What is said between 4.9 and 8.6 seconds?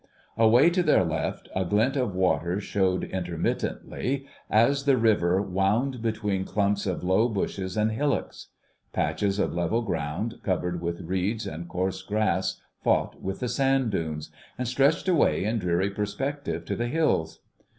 river wound between clumps of low bushes and hillocks.